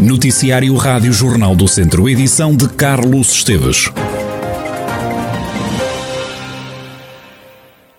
[0.00, 3.90] Noticiário Rádio Jornal do Centro, edição de Carlos Esteves.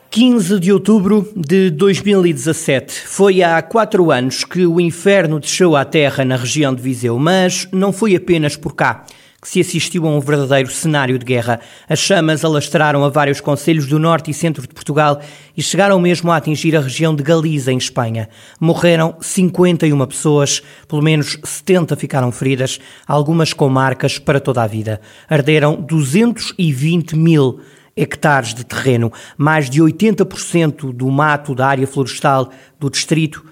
[0.09, 2.91] 15 de outubro de 2017.
[3.05, 7.67] Foi há quatro anos que o inferno desceu à terra na região de Viseu, mas
[7.71, 9.05] não foi apenas por cá
[9.41, 11.59] que se assistiu a um verdadeiro cenário de guerra.
[11.89, 15.19] As chamas alastraram a vários conselhos do norte e centro de Portugal
[15.57, 18.29] e chegaram mesmo a atingir a região de Galiza, em Espanha.
[18.59, 25.01] Morreram 51 pessoas, pelo menos 70 ficaram feridas, algumas com marcas para toda a vida.
[25.27, 27.61] Arderam 220 mil
[27.97, 33.43] hectares de terreno, mais de 80% do mato da área florestal do distrito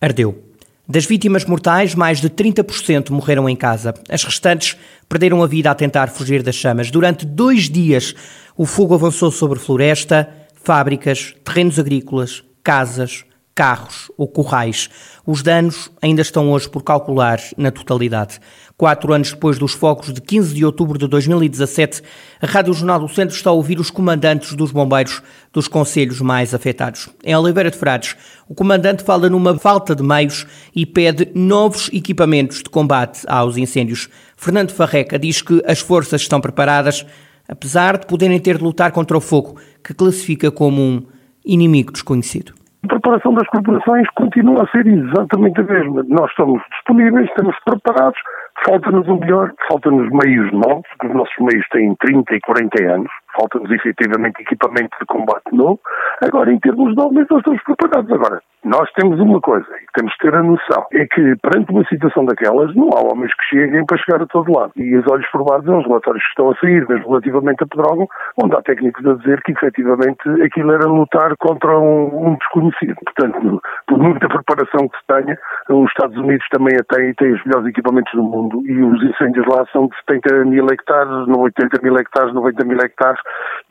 [0.00, 0.45] ardeu.
[0.88, 3.92] Das vítimas mortais, mais de 30% morreram em casa.
[4.08, 4.76] As restantes
[5.08, 6.92] perderam a vida a tentar fugir das chamas.
[6.92, 8.14] Durante dois dias,
[8.56, 13.24] o fogo avançou sobre floresta, fábricas, terrenos agrícolas, casas,
[13.56, 14.90] carros ou currais.
[15.26, 18.38] Os danos ainda estão hoje por calcular na totalidade.
[18.76, 22.02] Quatro anos depois dos focos de 15 de outubro de 2017,
[22.42, 26.52] a Rádio Jornal do Centro está a ouvir os comandantes dos bombeiros dos conselhos mais
[26.52, 27.08] afetados.
[27.24, 28.14] Em Oliveira de Frades,
[28.46, 34.10] o comandante fala numa falta de meios e pede novos equipamentos de combate aos incêndios.
[34.36, 37.06] Fernando Farreca diz que as forças estão preparadas,
[37.48, 41.02] apesar de poderem ter de lutar contra o fogo, que classifica como um
[41.42, 42.65] inimigo desconhecido.
[43.06, 46.04] Preparação das corporações continua a ser exatamente a mesma.
[46.08, 48.18] Nós estamos disponíveis, estamos preparados,
[48.66, 53.08] falta-nos o melhor, falta-nos meios novos, porque os nossos meios têm 30 e 40 anos,
[53.36, 55.80] falta-nos efetivamente equipamento de combate novo.
[56.22, 58.10] Agora, em termos de homens, nós estamos preparados.
[58.10, 61.84] Agora, nós temos uma coisa, e temos que ter a noção, é que perante uma
[61.84, 64.72] situação daquelas, não há homens que cheguem para chegar a todo lado.
[64.76, 68.08] E os olhos formados são os relatórios que estão a sair, mesmo relativamente a Pedrógão,
[68.42, 72.96] onde há técnicos a dizer que efetivamente aquilo era lutar contra um, um desconhecido.
[73.04, 75.38] Portanto, por muita preparação que se tenha,
[75.70, 79.46] os Estados Unidos também a têm, têm os melhores equipamentos do mundo e os incêndios
[79.46, 83.20] lá são de 70 mil hectares, 80 mil hectares, 90 mil hectares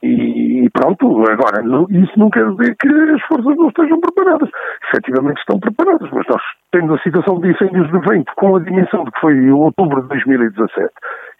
[0.04, 4.50] e, pronto, agora, isso não quer dizer que as forças não estejam preparadas.
[4.90, 9.04] Efetivamente estão preparadas, mas nós tendo a situação de incêndios de vento com a dimensão
[9.06, 10.90] de que foi o outubro de 2017,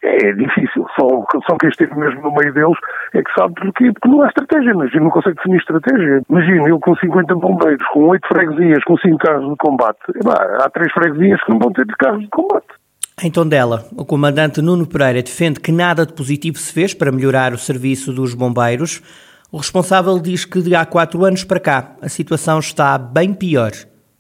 [0.04, 0.88] é difícil.
[0.98, 1.08] Só,
[1.48, 2.78] só quem esteve mesmo no meio deles
[3.14, 6.22] é que sabe porquê, porque não há estratégia, mas não consegue definir estratégia.
[6.30, 10.00] Imagina, ele com 50 bombeiros, com 8 freguesias, com 5 carros de combate,
[10.64, 12.68] há 3 freguesias que não vão ter carros de combate.
[13.24, 17.54] Em Tondela, o comandante Nuno Pereira defende que nada de positivo se fez para melhorar
[17.54, 19.00] o serviço dos bombeiros.
[19.50, 23.72] O responsável diz que de há quatro anos para cá a situação está bem pior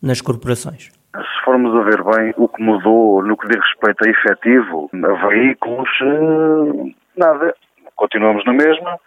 [0.01, 0.93] nas corporações.
[1.13, 5.27] Se formos a ver bem o que mudou no que diz respeito a efetivo, a
[5.27, 7.53] veículos, eh, nada.
[7.97, 8.97] Continuamos na mesma.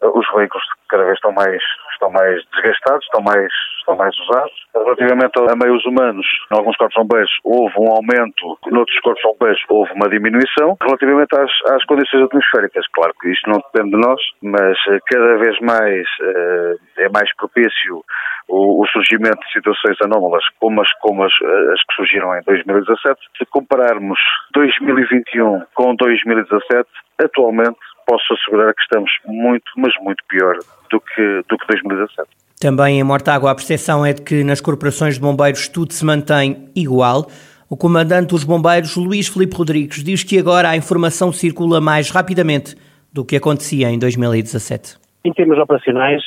[0.00, 1.62] Os veículos cada vez estão mais,
[1.92, 3.52] estão mais desgastados, estão mais
[3.84, 4.52] estão mais usados.
[4.74, 9.92] Relativamente a meios humanos, em alguns corpos bombeiros houve um aumento, noutros corpos bombeiros houve
[9.92, 10.76] uma diminuição.
[10.80, 15.36] Relativamente às, às condições atmosféricas, claro que isto não depende de nós, mas eh, cada
[15.36, 18.02] vez mais uh, é mais propício
[18.48, 22.42] o, o, surgimento de situações anómalas como as, como as, eh, as que surgiram em
[22.42, 23.20] 2017.
[23.38, 24.18] Se compararmos
[24.54, 26.88] 2021 com 2017,
[27.22, 30.58] atualmente posso assegurar que estamos muito, mas muito pior
[30.90, 32.43] do que, do que 2017.
[32.60, 36.68] Também em Mortágua a percepção é de que nas corporações de bombeiros tudo se mantém
[36.74, 37.26] igual.
[37.68, 42.76] O comandante dos bombeiros, Luís Filipe Rodrigues, diz que agora a informação circula mais rapidamente
[43.12, 44.96] do que acontecia em 2017.
[45.24, 46.22] Em termos operacionais,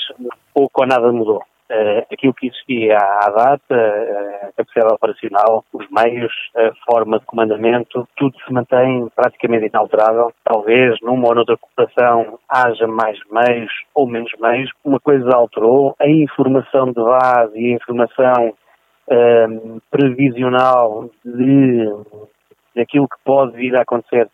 [0.54, 1.42] pouco ou nada mudou.
[1.70, 7.26] Uh, aquilo que existia à data, uh, a capacidade operacional, os meios, a forma de
[7.26, 10.32] comandamento, tudo se mantém praticamente inalterável.
[10.46, 14.72] Talvez numa ou noutra cooperação haja mais meios ou menos meios.
[14.86, 18.54] Uma coisa alterou, a informação de base e a informação
[19.10, 21.86] uh, previsional de
[22.78, 24.30] daquilo que pode vir a acontecer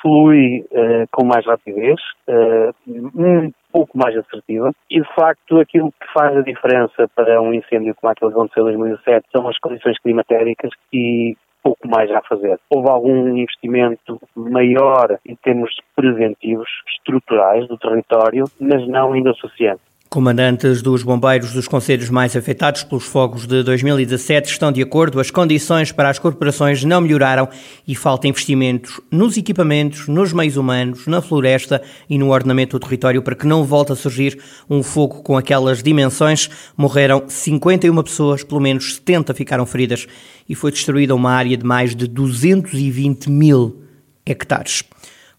[0.00, 6.12] flui uh, com mais rapidez, uh, um pouco mais assertiva e, de facto, aquilo que
[6.12, 9.98] faz a diferença para um incêndio como aquele que aconteceu em 2007 são as condições
[10.00, 12.58] climatéricas e pouco mais a fazer.
[12.70, 19.82] Houve algum investimento maior em termos preventivos, estruturais do território, mas não ainda o suficiente.
[20.12, 25.30] Comandantes dos bombeiros dos conselhos mais afetados pelos fogos de 2017 estão de acordo, as
[25.30, 27.48] condições para as corporações não melhoraram
[27.86, 33.22] e falta investimentos nos equipamentos, nos meios humanos, na floresta e no ordenamento do território
[33.22, 34.36] para que não volte a surgir
[34.68, 36.50] um fogo com aquelas dimensões.
[36.76, 40.08] Morreram 51 pessoas, pelo menos 70 ficaram feridas
[40.48, 43.84] e foi destruída uma área de mais de 220 mil
[44.26, 44.82] hectares.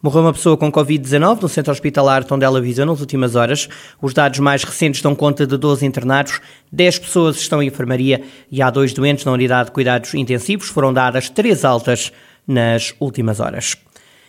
[0.03, 3.69] Morreu uma pessoa com Covid-19 no centro hospitalar Tondela Viseu nas últimas horas.
[4.01, 8.63] Os dados mais recentes dão conta de 12 internados, 10 pessoas estão em enfermaria e
[8.63, 10.69] há dois doentes na unidade de cuidados intensivos.
[10.69, 12.11] Foram dadas três altas
[12.47, 13.77] nas últimas horas.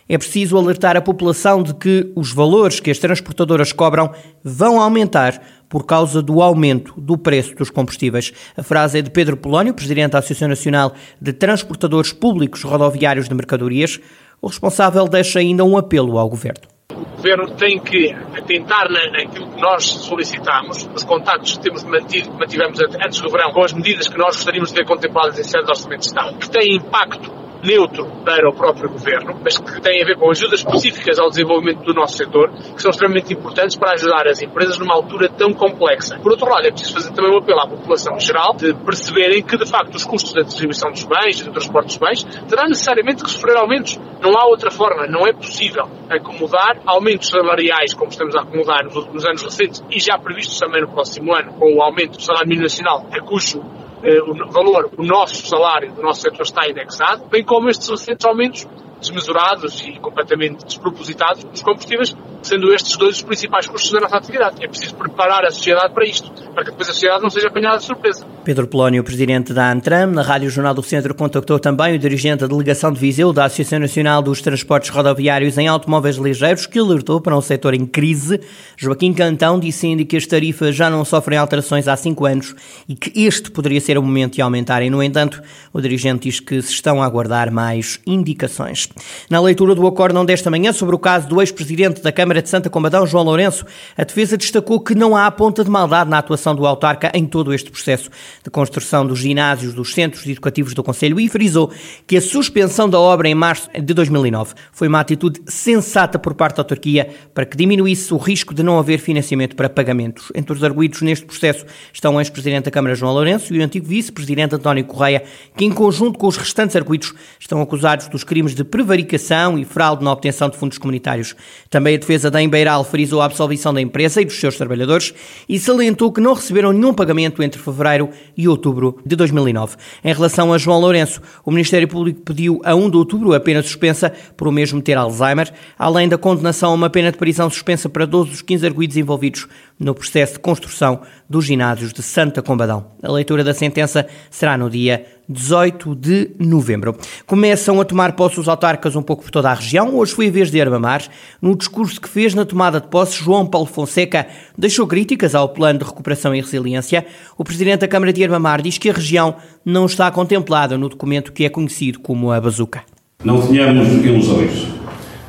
[0.07, 4.13] É preciso alertar a população de que os valores que as transportadoras cobram
[4.45, 5.41] vão aumentar
[5.71, 8.31] por causa do aumento do preço dos combustíveis.
[8.55, 13.35] A frase é de Pedro Polónio, presidente da Associação Nacional de Transportadores Públicos Rodoviários de
[13.35, 13.99] Mercadorias.
[14.43, 16.63] O responsável deixa ainda um apelo ao governo.
[16.91, 18.13] O governo tem que
[18.45, 23.53] tentar naquilo que nós solicitamos, os contactos que temos mantido, que mantivemos antes do verão,
[23.53, 26.39] com as medidas que nós gostaríamos de ver contempladas em sede de Orçamento de Estado,
[26.39, 30.61] que têm impacto neutro para o próprio governo, mas que tem a ver com ajudas
[30.61, 34.95] específicas ao desenvolvimento do nosso setor, que são extremamente importantes para ajudar as empresas numa
[34.95, 36.19] altura tão complexa.
[36.19, 39.57] Por outro lado, é preciso fazer também um apelo à população geral de perceberem que,
[39.57, 43.23] de facto, os custos da distribuição dos bens e do transporte dos bens terá necessariamente
[43.23, 43.99] que sofrer aumentos.
[44.21, 48.97] Não há outra forma, não é possível acomodar aumentos salariais como estamos a acomodar nos
[48.97, 52.49] últimos anos recentes e já previstos também no próximo ano, com o aumento do salário
[52.49, 53.63] mínimo nacional, a cujo
[54.03, 58.67] o valor, o nosso salário do nosso setor está indexado, bem como estes recentes aumentos
[58.99, 64.63] desmesurados e completamente despropositados dos combustíveis, sendo estes dois os principais custos da nossa atividade.
[64.63, 67.79] É preciso preparar a sociedade para isto, para que depois a sociedade não seja apanhada
[67.79, 68.27] de surpresa.
[68.45, 72.47] Pedro Polónio, presidente da Antram, na Rádio Jornal do Centro contactou também o dirigente da
[72.49, 77.37] delegação de Viseu da Associação Nacional dos Transportes Rodoviários em Automóveis Ligeiros, que alertou para
[77.37, 78.41] um setor em crise.
[78.77, 82.55] Joaquim Cantão disse ainda que as tarifas já não sofrem alterações há cinco anos
[82.89, 84.91] e que este poderia ser o momento de aumentarem.
[84.91, 85.41] No entanto,
[85.73, 88.89] o dirigente diz que se estão a aguardar mais indicações.
[89.31, 92.71] Na leitura do acórdão desta manhã sobre o caso do ex-presidente da Câmara de Santa
[92.71, 96.67] Combadão, João Lourenço, a defesa destacou que não há ponta de maldade na atuação do
[96.67, 98.09] autarca em todo este processo
[98.43, 101.71] de construção dos ginásios dos centros educativos do Conselho e frisou
[102.07, 106.57] que a suspensão da obra em março de 2009 foi uma atitude sensata por parte
[106.57, 110.31] da autarquia para que diminuísse o risco de não haver financiamento para pagamentos.
[110.35, 113.87] Entre os arguídos neste processo estão o ex-presidente da Câmara, João Lourenço, e o antigo
[113.87, 115.25] vice-presidente António Correia,
[115.57, 120.05] que em conjunto com os restantes arguídos estão acusados dos crimes de prevaricação e fraude
[120.05, 121.35] na obtenção de fundos comunitários.
[121.69, 125.15] Também a defesa da Embeiral frisou a absolvição da empresa e dos seus trabalhadores
[125.49, 129.77] e salientou que não receberam nenhum pagamento entre fevereiro e outubro de 2009.
[130.05, 133.63] Em relação a João Lourenço, o Ministério Público pediu a 1 de outubro a pena
[133.63, 137.89] suspensa por o mesmo ter Alzheimer, além da condenação a uma pena de prisão suspensa
[137.89, 139.47] para 12 dos 15 arguídos envolvidos
[139.79, 142.93] no processo de construção dos ginásios de Santa Combadão.
[143.03, 146.97] A leitura da sentença será no dia 18 de novembro.
[147.27, 149.97] Começam a tomar posse os autarcas um pouco por toda a região.
[149.97, 151.03] Hoje foi a vez de Armamar.
[151.41, 154.27] No discurso que fez na tomada de posse, João Paulo Fonseca
[154.57, 157.07] deixou críticas ao plano de recuperação e resiliência.
[157.37, 159.35] O presidente da Câmara de Armamar diz que a região
[159.65, 162.83] não está contemplada no documento que é conhecido como a Bazuca.
[163.25, 164.67] Não tenhamos ilusões.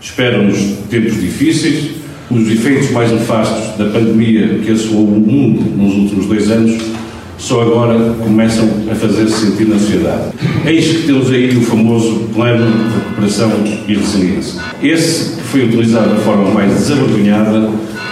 [0.01, 0.59] Esperam-nos
[0.89, 2.03] tempos difíceis.
[2.29, 7.02] Os efeitos mais nefastos da pandemia que assolou o mundo nos últimos dois anos
[7.43, 10.31] só agora começam a fazer-se sentir na sociedade.
[10.65, 13.51] Eis que temos aí o famoso Plano de Recuperação
[13.85, 14.61] e Resiliência.
[14.81, 17.59] Esse foi utilizado de forma mais desavergonhada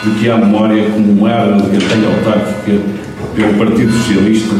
[0.03, 2.81] do que à memória como uma arma de campanha autárquica
[3.33, 4.53] pelo Partido Socialista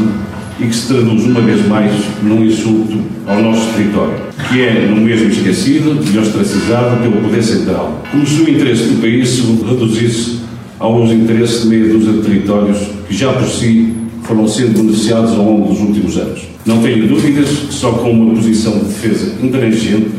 [0.58, 1.92] e que se traduz uma vez mais
[2.22, 4.14] num insulto ao nosso território,
[4.48, 9.02] que é no mesmo esquecido e ostracizado pelo poder central, como se o interesse do
[9.02, 10.40] país se reduzisse
[10.78, 15.44] aos interesses de meia dúzia de territórios que já por si foram sendo beneficiados ao
[15.44, 16.42] longo dos últimos anos.
[16.64, 20.10] Não tenho dúvidas que só com uma posição de defesa intransigente,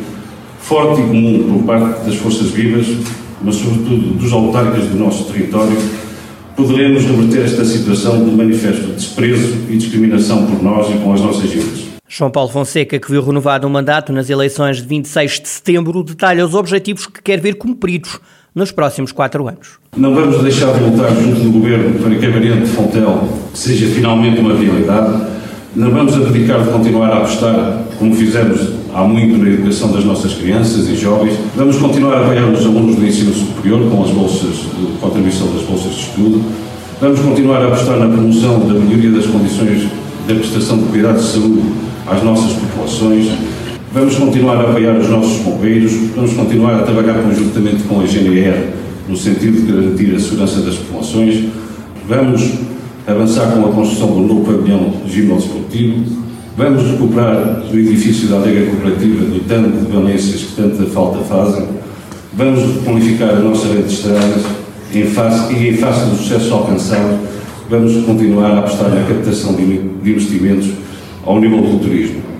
[0.59, 2.87] forte e comum por parte das forças vivas,
[3.41, 5.77] mas sobretudo dos autarcas do nosso território,
[6.55, 11.49] poderemos reverter esta situação de manifesto desprezo e discriminação por nós e com as nossas
[11.49, 11.83] gentes.
[12.07, 16.45] João Paulo Fonseca, que viu renovado o mandato nas eleições de 26 de setembro, detalha
[16.45, 18.19] os objetivos que quer ver cumpridos
[18.55, 19.79] nos próximos quatro anos.
[19.95, 23.87] Não vamos deixar de lutar junto do Governo para que a variante de Fontel seja
[23.87, 25.33] finalmente uma realidade.
[25.75, 28.59] Não vamos dedicar de continuar a apostar, como fizemos
[28.93, 31.35] há muito na educação das nossas crianças e jovens.
[31.55, 34.67] Vamos continuar a apoiar os alunos do ensino superior com as bolsas,
[34.99, 36.43] com a atribuição das bolsas de estudo.
[37.01, 39.87] Vamos continuar a apostar na promoção da melhoria das condições
[40.27, 41.63] da prestação de cuidados de saúde
[42.07, 43.31] às nossas populações
[43.93, 48.69] Vamos continuar a apoiar os nossos bombeiros, vamos continuar a trabalhar conjuntamente com a GNR
[49.07, 51.43] no sentido de garantir a segurança das populações,
[52.07, 52.53] vamos
[53.05, 56.05] avançar com a construção do novo pavilhão gimnodesportivo,
[56.57, 61.67] vamos recuperar o edifício da adega cooperativa do tanto de valências que tanta falta fazem,
[62.33, 64.43] vamos qualificar a nossa rede de estradas
[64.91, 67.19] em e em face do sucesso alcançado,
[67.69, 69.63] vamos continuar a apostar na captação de
[70.03, 70.71] investimentos
[71.23, 72.32] ao nível do turismo.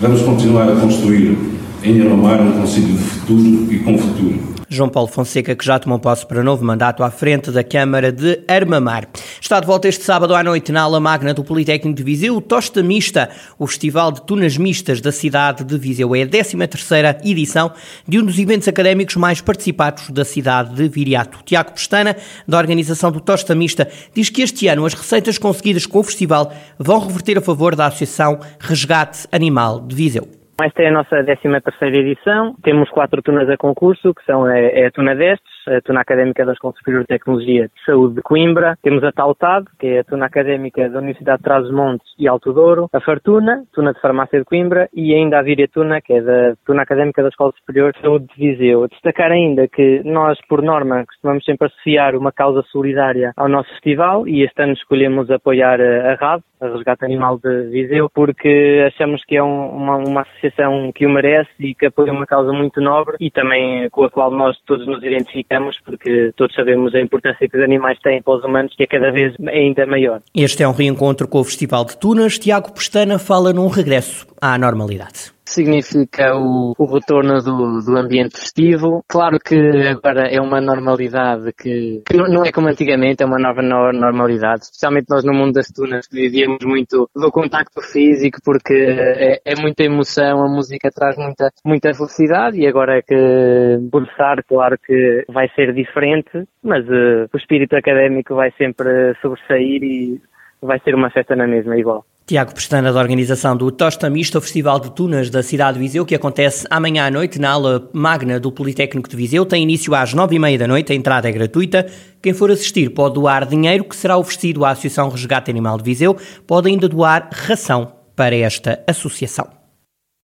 [0.00, 1.36] Vamos continuar a construir
[1.84, 4.49] em Aromar um Conselho de futuro e com futuro.
[4.72, 8.40] João Paulo Fonseca, que já tomou posse para novo mandato à frente da Câmara de
[8.46, 9.08] Armamar.
[9.40, 12.40] Está de volta este sábado à noite na aula magna do Politécnico de Viseu, o
[12.40, 16.14] Tosta Mista, o Festival de Tunas Mistas da cidade de Viseu.
[16.14, 17.72] É a 13 terceira edição
[18.06, 21.40] de um dos eventos académicos mais participados da cidade de Viriato.
[21.44, 25.98] Tiago Pestana, da organização do Tosta Mista, diz que este ano as receitas conseguidas com
[25.98, 30.39] o festival vão reverter a favor da Associação Resgate Animal de Viseu.
[30.62, 32.54] Esta é a nossa 13 terceira edição.
[32.62, 36.52] Temos quatro tunas a concurso, que são é, a Tuna Destes, a Tuna Académica da
[36.52, 38.76] Escola Superior de Tecnologia de Saúde de Coimbra.
[38.82, 42.88] Temos a Tautad, que é a Tuna Académica da Universidade de Trás-os-Montes e Alto Douro.
[42.92, 44.88] A Fartuna, Tuna de Farmácia de Coimbra.
[44.94, 48.52] E ainda a Tuna, que é da Tuna Académica da Escola Superior de Saúde de
[48.52, 48.88] Viseu.
[48.88, 54.26] Destacar ainda que nós, por norma, costumamos sempre associar uma causa solidária ao nosso festival
[54.26, 59.36] e este ano escolhemos apoiar a RAD, a Resgate Animal de Viseu, porque achamos que
[59.36, 63.16] é um, uma, uma associação que o merece e que apoia uma causa muito nobre
[63.18, 67.56] e também com a qual nós todos nos identificamos, porque todos sabemos a importância que
[67.56, 70.20] os animais têm para os humanos, que é cada vez ainda maior.
[70.34, 72.38] Este é um reencontro com o Festival de Tunas.
[72.38, 79.04] Tiago Pestana fala num regresso à normalidade significa o, o retorno do, do, ambiente festivo.
[79.08, 79.56] Claro que
[79.88, 85.06] agora é uma normalidade que, que, não é como antigamente, é uma nova normalidade, especialmente
[85.08, 89.82] nós no mundo das tunas que vivíamos muito do contacto físico porque é, é muita
[89.84, 95.48] emoção, a música traz muita, muita felicidade e agora é que burçar, claro que vai
[95.54, 100.20] ser diferente, mas uh, o espírito académico vai sempre sobressair e
[100.62, 102.04] vai ser uma festa na mesma igual.
[102.30, 106.06] Tiago Pestana, da organização do Tosta Mista, o Festival de Tunas da cidade de Viseu,
[106.06, 110.14] que acontece amanhã à noite na aula magna do Politécnico de Viseu, tem início às
[110.14, 111.84] nove e meia da noite, a entrada é gratuita.
[112.22, 116.16] Quem for assistir pode doar dinheiro que será oferecido à Associação Resgate Animal de Viseu,
[116.46, 119.59] pode ainda doar ração para esta associação.